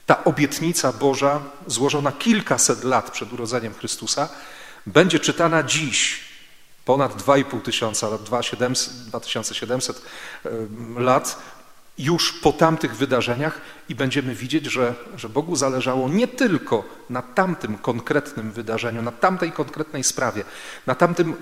ta 0.06 0.24
obietnica 0.24 0.94
Boża 0.94 1.42
złożona 1.68 2.12
kilkaset 2.12 2.84
lat 2.84 3.12
przed 3.12 3.34
urodzeniem 3.34 3.74
Chrystusa, 3.74 4.30
będzie 4.88 5.20
czytana 5.20 5.64
dziś, 5.64 6.20
ponad 6.86 7.22
2,5 7.22 7.62
tysiąca 7.62 8.10
lat, 8.10 8.24
2700 8.24 10.02
lat, 10.98 11.38
już 11.98 12.34
po 12.34 12.52
tamtych 12.52 12.96
wydarzeniach 12.96 13.62
i 13.90 13.96
będziemy 13.96 14.36
widzieć, 14.36 14.66
że, 14.66 14.94
że 15.16 15.30
Bogu 15.30 15.56
zależało 15.56 16.10
nie 16.10 16.28
tylko 16.28 16.84
na 17.10 17.22
tamtym 17.22 17.78
konkretnym 17.78 18.52
wydarzeniu, 18.52 19.02
na 19.02 19.12
tamtej 19.12 19.52
konkretnej 19.52 20.04
sprawie, 20.04 20.44
na, 20.88 20.96
tamtym, 20.96 21.36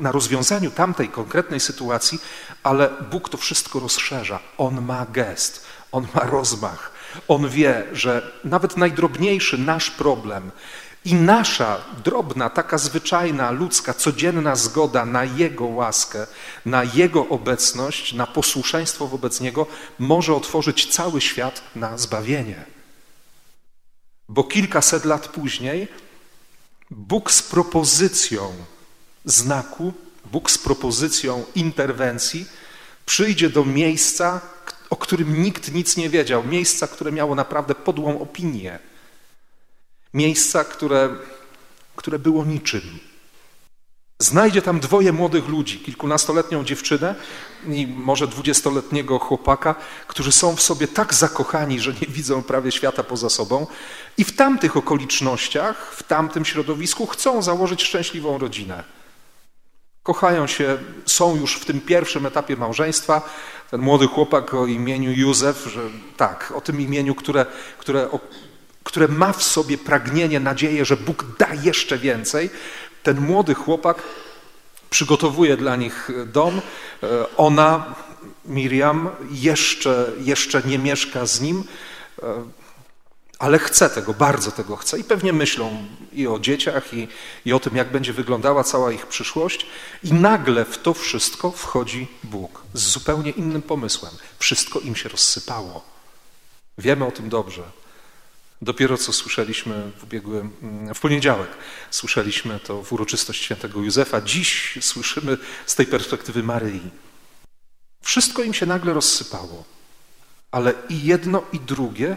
na 0.00 0.12
rozwiązaniu 0.12 0.70
tamtej 0.70 1.08
konkretnej 1.08 1.60
sytuacji, 1.60 2.18
ale 2.62 2.90
Bóg 3.10 3.28
to 3.28 3.38
wszystko 3.38 3.80
rozszerza. 3.80 4.38
On 4.58 4.82
ma 4.82 5.06
gest, 5.12 5.66
on 5.92 6.06
ma 6.14 6.20
rozmach. 6.20 6.92
On 7.28 7.48
wie, 7.48 7.84
że 7.92 8.32
nawet 8.44 8.76
najdrobniejszy 8.76 9.58
nasz 9.58 9.90
problem 9.90 10.50
i 11.06 11.14
nasza 11.14 11.84
drobna, 12.04 12.50
taka 12.50 12.78
zwyczajna, 12.78 13.50
ludzka, 13.50 13.94
codzienna 13.94 14.56
zgoda 14.56 15.04
na 15.04 15.24
Jego 15.24 15.64
łaskę, 15.64 16.26
na 16.64 16.84
Jego 16.84 17.28
obecność, 17.28 18.12
na 18.12 18.26
posłuszeństwo 18.26 19.06
wobec 19.06 19.40
Niego 19.40 19.66
może 19.98 20.34
otworzyć 20.34 20.86
cały 20.86 21.20
świat 21.20 21.62
na 21.76 21.98
zbawienie. 21.98 22.64
Bo 24.28 24.44
kilkaset 24.44 25.04
lat 25.04 25.28
później 25.28 25.88
Bóg 26.90 27.32
z 27.32 27.42
propozycją 27.42 28.52
znaku, 29.24 29.92
Bóg 30.32 30.50
z 30.50 30.58
propozycją 30.58 31.44
interwencji 31.54 32.46
przyjdzie 33.06 33.50
do 33.50 33.64
miejsca, 33.64 34.40
o 34.90 34.96
którym 34.96 35.42
nikt 35.42 35.72
nic 35.72 35.96
nie 35.96 36.10
wiedział, 36.10 36.44
miejsca, 36.44 36.86
które 36.86 37.12
miało 37.12 37.34
naprawdę 37.34 37.74
podłą 37.74 38.20
opinię 38.20 38.78
miejsca, 40.16 40.64
które, 40.64 41.08
które 41.96 42.18
było 42.18 42.44
niczym. 42.44 42.80
Znajdzie 44.18 44.62
tam 44.62 44.80
dwoje 44.80 45.12
młodych 45.12 45.48
ludzi, 45.48 45.78
kilkunastoletnią 45.78 46.64
dziewczynę 46.64 47.14
i 47.68 47.86
może 47.86 48.26
dwudziestoletniego 48.28 49.18
chłopaka, 49.18 49.74
którzy 50.06 50.32
są 50.32 50.56
w 50.56 50.62
sobie 50.62 50.88
tak 50.88 51.14
zakochani, 51.14 51.80
że 51.80 51.92
nie 51.92 52.06
widzą 52.08 52.42
prawie 52.42 52.72
świata 52.72 53.02
poza 53.02 53.28
sobą 53.28 53.66
i 54.18 54.24
w 54.24 54.36
tamtych 54.36 54.76
okolicznościach, 54.76 55.92
w 55.96 56.02
tamtym 56.02 56.44
środowisku 56.44 57.06
chcą 57.06 57.42
założyć 57.42 57.82
szczęśliwą 57.82 58.38
rodzinę. 58.38 58.84
Kochają 60.02 60.46
się, 60.46 60.78
są 61.06 61.36
już 61.36 61.56
w 61.56 61.64
tym 61.64 61.80
pierwszym 61.80 62.26
etapie 62.26 62.56
małżeństwa. 62.56 63.28
Ten 63.70 63.80
młody 63.80 64.06
chłopak 64.06 64.54
o 64.54 64.66
imieniu 64.66 65.12
Józef, 65.12 65.68
że 65.72 65.80
tak, 66.16 66.52
o 66.56 66.60
tym 66.60 66.80
imieniu, 66.80 67.14
które, 67.14 67.46
które 67.78 68.10
które 68.96 69.08
ma 69.08 69.32
w 69.32 69.42
sobie 69.42 69.78
pragnienie, 69.78 70.40
nadzieję, 70.40 70.84
że 70.84 70.96
Bóg 70.96 71.24
da 71.38 71.54
jeszcze 71.62 71.98
więcej, 71.98 72.50
ten 73.02 73.20
młody 73.20 73.54
chłopak 73.54 74.02
przygotowuje 74.90 75.56
dla 75.56 75.76
nich 75.76 76.10
dom. 76.26 76.60
E, 77.02 77.36
ona, 77.36 77.94
Miriam, 78.44 79.10
jeszcze, 79.30 80.12
jeszcze 80.20 80.62
nie 80.62 80.78
mieszka 80.78 81.26
z 81.26 81.40
nim, 81.40 81.64
e, 82.22 82.44
ale 83.38 83.58
chce 83.58 83.90
tego, 83.90 84.14
bardzo 84.14 84.52
tego 84.52 84.76
chce 84.76 84.98
i 84.98 85.04
pewnie 85.04 85.32
myślą 85.32 85.86
i 86.12 86.26
o 86.26 86.38
dzieciach, 86.38 86.94
i, 86.94 87.08
i 87.44 87.52
o 87.52 87.60
tym, 87.60 87.76
jak 87.76 87.92
będzie 87.92 88.12
wyglądała 88.12 88.64
cała 88.64 88.92
ich 88.92 89.06
przyszłość. 89.06 89.66
I 90.04 90.12
nagle 90.12 90.64
w 90.64 90.78
to 90.78 90.94
wszystko 90.94 91.50
wchodzi 91.50 92.08
Bóg 92.24 92.62
z 92.74 92.80
zupełnie 92.80 93.30
innym 93.30 93.62
pomysłem. 93.62 94.12
Wszystko 94.38 94.80
im 94.80 94.96
się 94.96 95.08
rozsypało. 95.08 95.84
Wiemy 96.78 97.06
o 97.06 97.10
tym 97.10 97.28
dobrze. 97.28 97.62
Dopiero 98.62 98.98
co 98.98 99.12
słyszeliśmy 99.12 99.90
w 99.98 100.04
ubiegłym, 100.04 100.50
w 100.94 101.00
poniedziałek, 101.00 101.48
słyszeliśmy 101.90 102.60
to 102.60 102.82
w 102.82 102.92
uroczystość 102.92 103.42
świętego 103.42 103.80
Józefa. 103.80 104.20
Dziś 104.20 104.78
słyszymy 104.80 105.38
z 105.66 105.74
tej 105.74 105.86
perspektywy 105.86 106.42
Maryi. 106.42 106.90
Wszystko 108.02 108.42
im 108.42 108.54
się 108.54 108.66
nagle 108.66 108.94
rozsypało, 108.94 109.64
ale 110.50 110.74
i 110.88 111.02
jedno, 111.02 111.42
i 111.52 111.60
drugie 111.60 112.16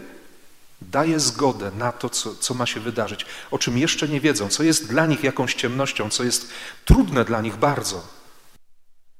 daje 0.82 1.20
zgodę 1.20 1.70
na 1.78 1.92
to, 1.92 2.10
co, 2.10 2.34
co 2.34 2.54
ma 2.54 2.66
się 2.66 2.80
wydarzyć, 2.80 3.26
o 3.50 3.58
czym 3.58 3.78
jeszcze 3.78 4.08
nie 4.08 4.20
wiedzą, 4.20 4.48
co 4.48 4.62
jest 4.62 4.88
dla 4.88 5.06
nich 5.06 5.24
jakąś 5.24 5.54
ciemnością, 5.54 6.10
co 6.10 6.24
jest 6.24 6.50
trudne 6.84 7.24
dla 7.24 7.40
nich 7.40 7.56
bardzo. 7.56 8.08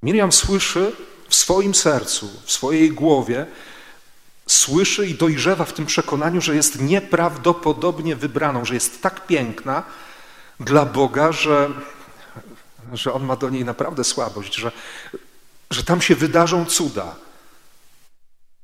Miriam 0.03 0.33
słyszy 0.33 0.93
w 1.29 1.35
swoim 1.35 1.75
sercu, 1.75 2.31
w 2.45 2.53
swojej 2.53 2.93
głowie, 2.93 3.47
słyszy 4.53 5.07
i 5.07 5.15
dojrzewa 5.15 5.65
w 5.65 5.73
tym 5.73 5.87
przekonaniu, 5.87 6.41
że 6.41 6.55
jest 6.55 6.81
nieprawdopodobnie 6.81 8.17
wybraną, 8.17 8.65
że 8.65 8.75
jest 8.75 9.03
tak 9.03 9.27
piękna 9.27 9.83
dla 10.61 10.85
Boga, 10.85 11.33
że, 11.33 11.71
że 12.93 13.13
On 13.13 13.25
ma 13.25 13.37
do 13.37 13.51
niej 13.51 13.65
naprawdę 13.65 14.05
słabość, 14.05 14.55
że, 14.55 14.73
że 15.71 15.85
tam 15.85 16.03
się 16.03 16.15
wydarzą 16.15 16.67
cuda. 16.67 17.17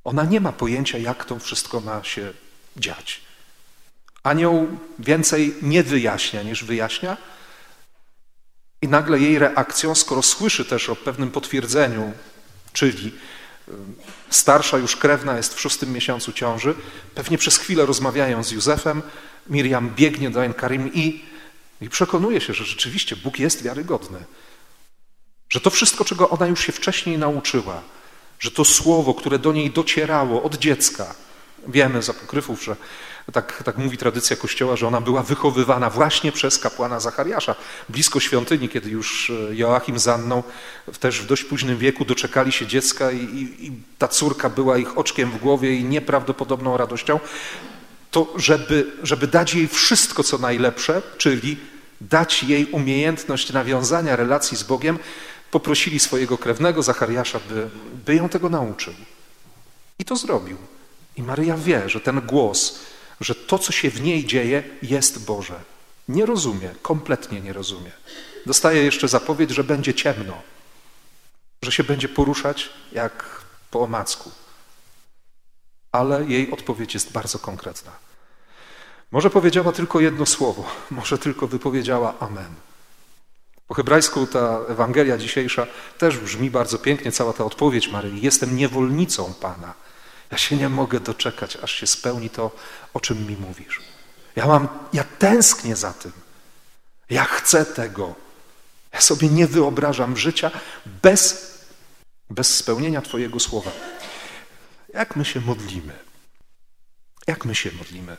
Ona 0.04 0.24
nie 0.24 0.40
ma 0.40 0.52
pojęcia, 0.52 0.98
jak 0.98 1.24
to 1.24 1.38
wszystko 1.38 1.80
ma 1.80 2.04
się 2.04 2.32
dziać. 2.76 3.20
Anioł 4.22 4.68
więcej 4.98 5.54
nie 5.62 5.82
wyjaśnia 5.82 6.42
niż 6.42 6.64
wyjaśnia, 6.64 7.16
I 8.82 8.88
nagle 8.88 9.18
jej 9.18 9.38
reakcją, 9.38 9.94
skoro 9.94 10.22
słyszy 10.22 10.64
też 10.64 10.88
o 10.88 10.96
pewnym 10.96 11.30
potwierdzeniu, 11.30 12.12
czyli 12.72 13.12
starsza 14.30 14.78
już 14.78 14.96
krewna 14.96 15.36
jest 15.36 15.54
w 15.54 15.60
szóstym 15.60 15.92
miesiącu 15.92 16.32
ciąży, 16.32 16.74
pewnie 17.14 17.38
przez 17.38 17.58
chwilę 17.58 17.86
rozmawiają 17.86 18.44
z 18.44 18.50
Józefem, 18.50 19.02
Miriam 19.50 19.90
biegnie 19.96 20.30
do 20.30 20.44
Enkarim 20.44 20.94
i, 20.94 21.24
i 21.80 21.88
przekonuje 21.88 22.40
się, 22.40 22.54
że 22.54 22.64
rzeczywiście 22.64 23.16
Bóg 23.16 23.38
jest 23.38 23.62
wiarygodny. 23.62 24.18
Że 25.48 25.60
to 25.60 25.70
wszystko, 25.70 26.04
czego 26.04 26.30
ona 26.30 26.46
już 26.46 26.66
się 26.66 26.72
wcześniej 26.72 27.18
nauczyła, 27.18 27.82
że 28.38 28.50
to 28.50 28.64
słowo, 28.64 29.14
które 29.14 29.38
do 29.38 29.52
niej 29.52 29.70
docierało 29.70 30.42
od 30.42 30.54
dziecka, 30.54 31.14
wiemy 31.68 32.02
z 32.02 32.10
apokryfów, 32.10 32.64
że 32.64 32.76
tak, 33.32 33.62
tak 33.62 33.78
mówi 33.78 33.98
tradycja 33.98 34.36
Kościoła, 34.36 34.76
że 34.76 34.86
ona 34.86 35.00
była 35.00 35.22
wychowywana 35.22 35.90
właśnie 35.90 36.32
przez 36.32 36.58
kapłana 36.58 37.00
Zachariasza, 37.00 37.54
blisko 37.88 38.20
świątyni, 38.20 38.68
kiedy 38.68 38.90
już 38.90 39.30
e, 39.50 39.54
Joachim 39.54 39.98
z 39.98 40.08
Anną 40.08 40.42
też 41.00 41.20
w 41.20 41.26
dość 41.26 41.44
późnym 41.44 41.78
wieku 41.78 42.04
doczekali 42.04 42.52
się 42.52 42.66
dziecka 42.66 43.10
i, 43.10 43.16
i, 43.16 43.66
i 43.66 43.72
ta 43.98 44.08
córka 44.08 44.50
była 44.50 44.78
ich 44.78 44.98
oczkiem 44.98 45.30
w 45.30 45.38
głowie 45.38 45.74
i 45.74 45.84
nieprawdopodobną 45.84 46.76
radością, 46.76 47.20
to 48.10 48.32
żeby, 48.36 48.92
żeby 49.02 49.26
dać 49.26 49.54
jej 49.54 49.68
wszystko, 49.68 50.22
co 50.22 50.38
najlepsze, 50.38 51.02
czyli 51.18 51.56
dać 52.00 52.42
jej 52.42 52.66
umiejętność 52.66 53.52
nawiązania 53.52 54.16
relacji 54.16 54.56
z 54.56 54.62
Bogiem, 54.62 54.98
poprosili 55.50 55.98
swojego 55.98 56.38
krewnego 56.38 56.82
Zachariasza, 56.82 57.40
by, 57.48 57.68
by 58.06 58.14
ją 58.14 58.28
tego 58.28 58.48
nauczył. 58.48 58.92
I 59.98 60.04
to 60.04 60.16
zrobił. 60.16 60.56
I 61.16 61.22
Maryja 61.22 61.56
wie, 61.56 61.88
że 61.88 62.00
ten 62.00 62.20
głos, 62.20 62.78
że 63.20 63.34
to, 63.34 63.58
co 63.58 63.72
się 63.72 63.90
w 63.90 64.00
niej 64.00 64.24
dzieje, 64.24 64.62
jest 64.82 65.24
Boże. 65.24 65.60
Nie 66.08 66.26
rozumie, 66.26 66.70
kompletnie 66.82 67.40
nie 67.40 67.52
rozumie. 67.52 67.90
Dostaje 68.46 68.82
jeszcze 68.84 69.08
zapowiedź, 69.08 69.50
że 69.50 69.64
będzie 69.64 69.94
ciemno, 69.94 70.42
że 71.62 71.72
się 71.72 71.84
będzie 71.84 72.08
poruszać 72.08 72.70
jak 72.92 73.40
po 73.70 73.80
omacku. 73.80 74.30
Ale 75.92 76.24
jej 76.24 76.50
odpowiedź 76.50 76.94
jest 76.94 77.12
bardzo 77.12 77.38
konkretna. 77.38 77.92
Może 79.12 79.30
powiedziała 79.30 79.72
tylko 79.72 80.00
jedno 80.00 80.26
słowo, 80.26 80.64
może 80.90 81.18
tylko 81.18 81.46
wypowiedziała 81.46 82.14
Amen. 82.20 82.54
Po 83.68 83.74
hebrajsku 83.74 84.26
ta 84.26 84.60
Ewangelia 84.68 85.18
dzisiejsza 85.18 85.66
też 85.98 86.18
brzmi 86.18 86.50
bardzo 86.50 86.78
pięknie, 86.78 87.12
cała 87.12 87.32
ta 87.32 87.44
odpowiedź 87.44 87.88
Maryi. 87.88 88.22
Jestem 88.22 88.56
niewolnicą 88.56 89.34
Pana. 89.40 89.74
Ja 90.30 90.38
się 90.38 90.56
nie 90.56 90.68
mogę 90.68 91.00
doczekać, 91.00 91.56
aż 91.56 91.72
się 91.72 91.86
spełni 91.86 92.30
to, 92.30 92.50
o 92.94 93.00
czym 93.00 93.26
mi 93.26 93.36
mówisz. 93.36 93.80
Ja 94.36 94.46
mam, 94.46 94.68
ja 94.92 95.04
tęsknię 95.04 95.76
za 95.76 95.92
tym. 95.92 96.12
Ja 97.10 97.24
chcę 97.24 97.64
tego. 97.64 98.14
Ja 98.92 99.00
sobie 99.00 99.28
nie 99.28 99.46
wyobrażam 99.46 100.16
życia 100.16 100.50
bez, 101.02 101.54
bez 102.30 102.54
spełnienia 102.56 103.02
Twojego 103.02 103.40
słowa. 103.40 103.70
Jak 104.94 105.16
my 105.16 105.24
się 105.24 105.40
modlimy? 105.40 105.92
Jak 107.26 107.44
my 107.44 107.54
się 107.54 107.70
modlimy? 107.72 108.16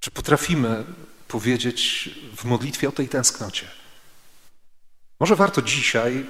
Czy 0.00 0.10
potrafimy 0.10 0.84
powiedzieć 1.28 2.10
w 2.36 2.44
modlitwie 2.44 2.88
o 2.88 2.92
tej 2.92 3.08
tęsknocie? 3.08 3.68
Może 5.20 5.36
warto 5.36 5.62
dzisiaj 5.62 6.26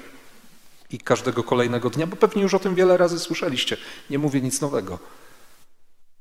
i 0.91 0.99
każdego 0.99 1.43
kolejnego 1.43 1.89
dnia, 1.89 2.07
bo 2.07 2.15
pewnie 2.15 2.41
już 2.41 2.53
o 2.53 2.59
tym 2.59 2.75
wiele 2.75 2.97
razy 2.97 3.19
słyszeliście, 3.19 3.77
nie 4.09 4.19
mówię 4.19 4.41
nic 4.41 4.61
nowego. 4.61 4.99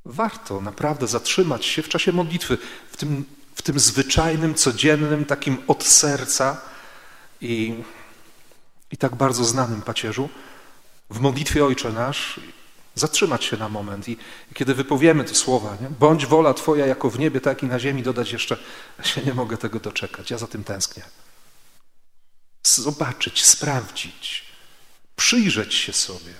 Warto 0.04 0.60
naprawdę 0.60 1.06
zatrzymać 1.06 1.66
się 1.66 1.82
w 1.82 1.88
czasie 1.88 2.12
modlitwy, 2.12 2.58
w 2.90 2.96
tym, 2.96 3.24
w 3.54 3.62
tym 3.62 3.80
zwyczajnym, 3.80 4.54
codziennym, 4.54 5.24
takim 5.24 5.58
od 5.66 5.84
serca 5.84 6.60
i, 7.40 7.74
i 8.90 8.96
tak 8.96 9.14
bardzo 9.14 9.44
znanym 9.44 9.82
pacierzu, 9.82 10.28
w 11.10 11.20
modlitwie 11.20 11.64
Ojcze 11.64 11.92
Nasz, 11.92 12.40
zatrzymać 12.94 13.44
się 13.44 13.56
na 13.56 13.68
moment 13.68 14.08
i, 14.08 14.12
i 14.52 14.54
kiedy 14.54 14.74
wypowiemy 14.74 15.24
te 15.24 15.34
słowa, 15.34 15.76
nie? 15.80 15.90
bądź 15.90 16.26
wola 16.26 16.54
Twoja 16.54 16.86
jako 16.86 17.10
w 17.10 17.18
niebie, 17.18 17.40
tak 17.40 17.62
i 17.62 17.66
na 17.66 17.78
ziemi, 17.78 18.02
dodać 18.02 18.32
jeszcze, 18.32 18.56
ja 18.99 19.04
się 19.04 19.23
nie 19.23 19.34
mogę 19.34 19.56
tego 19.56 19.80
doczekać, 19.80 20.30
ja 20.30 20.38
za 20.38 20.47
tym 20.47 20.64
tęsknię. 20.64 21.02
Zobaczyć, 22.62 23.45
sprawdzić, 23.45 24.50
przyjrzeć 25.21 25.75
się 25.75 25.93
sobie, 25.93 26.33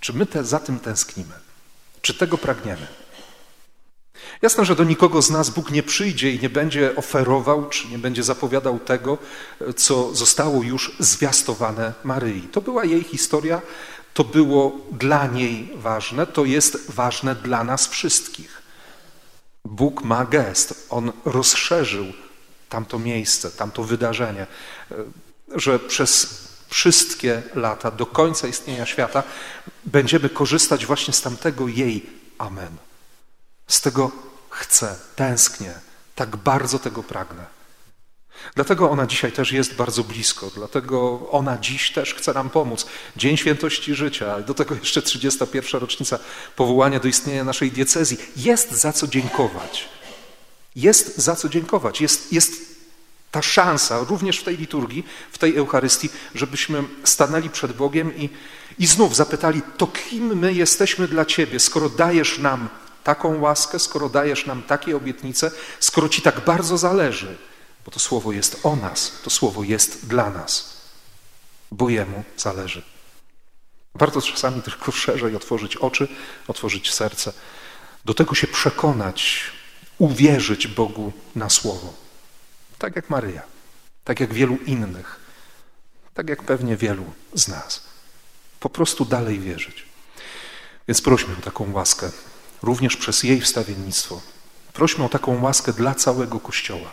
czy 0.00 0.12
my 0.12 0.26
te, 0.26 0.44
za 0.44 0.58
tym 0.58 0.80
tęsknimy, 0.80 1.34
czy 2.02 2.14
tego 2.14 2.38
pragniemy. 2.38 2.86
Jasne, 4.42 4.64
że 4.64 4.76
do 4.76 4.84
nikogo 4.84 5.22
z 5.22 5.30
nas 5.30 5.50
Bóg 5.50 5.70
nie 5.70 5.82
przyjdzie 5.82 6.30
i 6.30 6.40
nie 6.40 6.50
będzie 6.50 6.96
oferował, 6.96 7.68
czy 7.68 7.88
nie 7.88 7.98
będzie 7.98 8.22
zapowiadał 8.22 8.78
tego, 8.78 9.18
co 9.76 10.14
zostało 10.14 10.62
już 10.62 10.96
zwiastowane 10.98 11.92
Maryi. 12.04 12.42
To 12.42 12.60
była 12.60 12.84
jej 12.84 13.02
historia, 13.02 13.62
to 14.14 14.24
było 14.24 14.76
dla 14.92 15.26
niej 15.26 15.70
ważne, 15.74 16.26
to 16.26 16.44
jest 16.44 16.90
ważne 16.90 17.34
dla 17.34 17.64
nas 17.64 17.86
wszystkich. 17.86 18.62
Bóg 19.64 20.02
ma 20.02 20.24
gest, 20.24 20.86
On 20.90 21.12
rozszerzył 21.24 22.06
tamto 22.68 22.98
miejsce, 22.98 23.50
tamto 23.50 23.84
wydarzenie, 23.84 24.46
że 25.56 25.78
przez 25.78 26.44
wszystkie 26.74 27.42
lata, 27.54 27.90
do 27.90 28.06
końca 28.06 28.48
istnienia 28.48 28.86
świata, 28.86 29.22
będziemy 29.84 30.28
korzystać 30.28 30.86
właśnie 30.86 31.14
z 31.14 31.20
tamtego 31.22 31.68
jej 31.68 32.06
amen. 32.38 32.76
Z 33.66 33.80
tego 33.80 34.10
chcę, 34.50 34.96
tęsknię, 35.16 35.74
tak 36.14 36.36
bardzo 36.36 36.78
tego 36.78 37.02
pragnę. 37.02 37.46
Dlatego 38.54 38.90
ona 38.90 39.06
dzisiaj 39.06 39.32
też 39.32 39.52
jest 39.52 39.74
bardzo 39.74 40.04
blisko, 40.04 40.50
dlatego 40.54 41.30
ona 41.30 41.58
dziś 41.58 41.92
też 41.92 42.14
chce 42.14 42.34
nam 42.34 42.50
pomóc. 42.50 42.86
Dzień 43.16 43.36
Świętości 43.36 43.94
Życia, 43.94 44.40
do 44.40 44.54
tego 44.54 44.74
jeszcze 44.74 45.02
31. 45.02 45.80
rocznica 45.80 46.18
powołania 46.56 47.00
do 47.00 47.08
istnienia 47.08 47.44
naszej 47.44 47.70
diecezji. 47.70 48.18
Jest 48.36 48.72
za 48.72 48.92
co 48.92 49.06
dziękować. 49.06 49.88
Jest 50.76 51.18
za 51.18 51.36
co 51.36 51.48
dziękować. 51.48 52.00
Jest, 52.00 52.32
jest 52.32 52.73
ta 53.34 53.42
szansa 53.42 53.98
również 53.98 54.38
w 54.38 54.44
tej 54.44 54.56
liturgii, 54.56 55.04
w 55.32 55.38
tej 55.38 55.56
Eucharystii, 55.56 56.08
żebyśmy 56.34 56.84
stanęli 57.04 57.50
przed 57.50 57.72
Bogiem 57.72 58.16
i, 58.16 58.30
i 58.78 58.86
znów 58.86 59.16
zapytali, 59.16 59.62
to 59.76 59.86
kim 59.86 60.38
my 60.38 60.52
jesteśmy 60.52 61.08
dla 61.08 61.24
Ciebie, 61.24 61.60
skoro 61.60 61.88
dajesz 61.88 62.38
nam 62.38 62.68
taką 63.04 63.40
łaskę, 63.40 63.78
skoro 63.78 64.08
dajesz 64.08 64.46
nam 64.46 64.62
takie 64.62 64.96
obietnice, 64.96 65.50
skoro 65.80 66.08
Ci 66.08 66.22
tak 66.22 66.44
bardzo 66.44 66.78
zależy, 66.78 67.36
bo 67.84 67.90
to 67.90 68.00
słowo 68.00 68.32
jest 68.32 68.60
o 68.62 68.76
nas, 68.76 69.12
to 69.24 69.30
słowo 69.30 69.64
jest 69.64 70.06
dla 70.06 70.30
nas, 70.30 70.76
bo 71.70 71.88
Jemu 71.88 72.24
zależy. 72.36 72.82
Warto 73.94 74.22
czasami 74.22 74.62
tylko 74.62 74.92
szerzej 75.06 75.36
otworzyć 75.36 75.76
oczy, 75.76 76.08
otworzyć 76.48 76.94
serce, 76.94 77.32
do 78.04 78.14
tego 78.14 78.34
się 78.34 78.46
przekonać, 78.46 79.40
uwierzyć 79.98 80.66
Bogu 80.66 81.12
na 81.36 81.50
słowo. 81.50 82.03
Tak 82.84 82.96
jak 82.96 83.10
Maryja, 83.10 83.42
tak 84.04 84.20
jak 84.20 84.34
wielu 84.34 84.56
innych, 84.56 85.20
tak 86.14 86.28
jak 86.28 86.42
pewnie 86.42 86.76
wielu 86.76 87.04
z 87.34 87.48
nas. 87.48 87.82
Po 88.60 88.68
prostu 88.68 89.04
dalej 89.04 89.40
wierzyć. 89.40 89.86
Więc 90.88 91.02
prośmy 91.02 91.34
o 91.38 91.42
taką 91.42 91.72
łaskę, 91.72 92.10
również 92.62 92.96
przez 92.96 93.22
jej 93.22 93.40
wstawiennictwo. 93.40 94.20
Prośmy 94.72 95.04
o 95.04 95.08
taką 95.08 95.42
łaskę 95.42 95.72
dla 95.72 95.94
całego 95.94 96.40
Kościoła, 96.40 96.90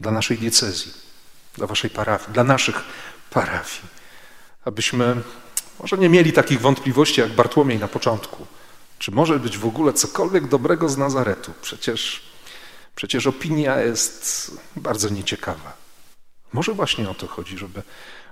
dla 0.00 0.12
naszej 0.12 0.38
diecezji, 0.38 0.92
dla 1.54 1.66
waszej 1.66 1.90
parafii, 1.90 2.32
dla 2.32 2.44
naszych 2.44 2.76
parafii, 3.30 3.88
abyśmy 4.64 5.16
może 5.80 5.98
nie 5.98 6.08
mieli 6.08 6.32
takich 6.32 6.60
wątpliwości 6.60 7.20
jak 7.20 7.32
Bartłomiej 7.32 7.78
na 7.78 7.88
początku. 7.88 8.46
Czy 8.98 9.10
może 9.10 9.38
być 9.38 9.58
w 9.58 9.66
ogóle 9.66 9.92
cokolwiek 9.92 10.48
dobrego 10.48 10.88
z 10.88 10.96
Nazaretu? 10.96 11.52
Przecież 11.62 12.33
Przecież 12.94 13.26
opinia 13.26 13.80
jest 13.80 14.50
bardzo 14.76 15.08
nieciekawa. 15.08 15.76
Może 16.52 16.72
właśnie 16.72 17.10
o 17.10 17.14
to 17.14 17.26
chodzi, 17.26 17.58
żeby, 17.58 17.82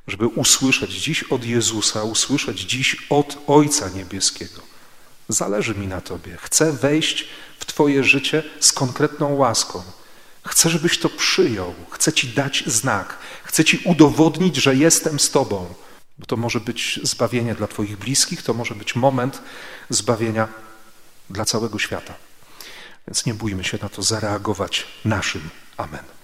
żeby 0.07 0.27
usłyszeć 0.27 0.91
dziś 0.91 1.23
od 1.23 1.45
Jezusa, 1.45 2.03
usłyszeć 2.03 2.61
dziś 2.61 3.07
od 3.11 3.39
Ojca 3.47 3.89
Niebieskiego. 3.89 4.61
Zależy 5.29 5.75
mi 5.75 5.87
na 5.87 6.01
Tobie. 6.01 6.37
Chcę 6.41 6.73
wejść 6.73 7.29
w 7.59 7.67
Twoje 7.67 8.05
życie 8.05 8.43
z 8.61 8.73
konkretną 8.73 9.35
łaską. 9.35 9.83
Chcę, 10.47 10.71
żebyś 10.71 10.99
to 10.99 11.09
przyjął. 11.09 11.75
Chcę 11.91 12.13
Ci 12.13 12.29
dać 12.29 12.65
znak. 12.67 13.19
Chcę 13.45 13.65
Ci 13.65 13.81
udowodnić, 13.85 14.57
że 14.57 14.77
jestem 14.77 15.21
z 15.21 15.31
Tobą. 15.31 15.75
Bo 16.19 16.27
to 16.27 16.37
może 16.37 16.61
być 16.61 17.01
zbawienie 17.03 17.55
dla 17.55 17.67
Twoich 17.67 17.97
bliskich, 17.97 18.43
to 18.43 18.55
może 18.55 18.75
być 18.75 18.97
moment 18.97 19.43
zbawienia 19.91 20.49
dla 21.31 21.45
całego 21.45 21.79
świata. 21.79 22.15
Więc 23.07 23.27
nie 23.27 23.35
bójmy 23.35 23.65
się 23.65 23.79
na 23.83 23.89
to 23.89 24.03
zareagować 24.03 24.87
naszym 25.05 25.51
Amen. 25.77 26.22